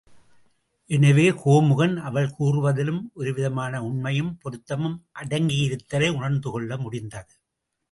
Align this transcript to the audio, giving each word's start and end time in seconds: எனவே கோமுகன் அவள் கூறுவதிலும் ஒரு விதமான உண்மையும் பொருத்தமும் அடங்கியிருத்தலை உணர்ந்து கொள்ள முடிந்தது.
எனவே 0.89 1.25
கோமுகன் 1.43 1.93
அவள் 1.99 2.29
கூறுவதிலும் 2.39 3.11
ஒரு 3.13 3.33
விதமான 3.33 3.83
உண்மையும் 3.83 4.33
பொருத்தமும் 4.41 4.97
அடங்கியிருத்தலை 5.21 6.09
உணர்ந்து 6.15 6.51
கொள்ள 6.51 6.77
முடிந்தது. 6.77 7.33